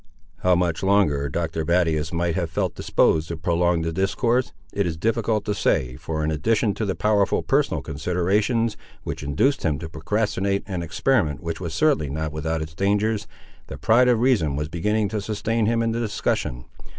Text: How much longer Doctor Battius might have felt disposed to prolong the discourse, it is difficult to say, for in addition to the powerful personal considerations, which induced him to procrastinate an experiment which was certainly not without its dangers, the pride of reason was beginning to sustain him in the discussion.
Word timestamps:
How 0.37 0.55
much 0.55 0.81
longer 0.81 1.29
Doctor 1.29 1.63
Battius 1.63 2.11
might 2.11 2.33
have 2.33 2.49
felt 2.49 2.73
disposed 2.73 3.27
to 3.27 3.37
prolong 3.37 3.83
the 3.83 3.93
discourse, 3.93 4.51
it 4.73 4.87
is 4.87 4.97
difficult 4.97 5.45
to 5.45 5.53
say, 5.53 5.95
for 5.95 6.23
in 6.23 6.31
addition 6.31 6.73
to 6.73 6.85
the 6.85 6.95
powerful 6.95 7.43
personal 7.43 7.83
considerations, 7.83 8.75
which 9.03 9.21
induced 9.21 9.61
him 9.61 9.77
to 9.77 9.87
procrastinate 9.89 10.63
an 10.65 10.81
experiment 10.81 11.43
which 11.43 11.59
was 11.61 11.75
certainly 11.75 12.09
not 12.09 12.31
without 12.31 12.63
its 12.63 12.73
dangers, 12.73 13.27
the 13.67 13.77
pride 13.77 14.07
of 14.07 14.19
reason 14.19 14.55
was 14.55 14.69
beginning 14.69 15.07
to 15.09 15.21
sustain 15.21 15.67
him 15.67 15.83
in 15.83 15.91
the 15.91 15.99
discussion. 15.99 16.65